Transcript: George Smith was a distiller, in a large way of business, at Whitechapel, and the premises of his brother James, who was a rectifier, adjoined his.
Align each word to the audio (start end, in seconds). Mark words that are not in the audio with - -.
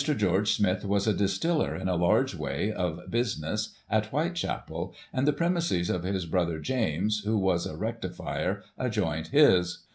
George 0.03 0.51
Smith 0.53 0.83
was 0.83 1.05
a 1.05 1.13
distiller, 1.13 1.75
in 1.75 1.87
a 1.87 1.93
large 1.95 2.33
way 2.33 2.71
of 2.71 3.01
business, 3.11 3.75
at 3.87 4.07
Whitechapel, 4.07 4.95
and 5.13 5.27
the 5.27 5.31
premises 5.31 5.91
of 5.91 6.01
his 6.01 6.25
brother 6.25 6.57
James, 6.57 7.21
who 7.23 7.37
was 7.37 7.67
a 7.67 7.77
rectifier, 7.77 8.63
adjoined 8.79 9.27
his. 9.27 9.83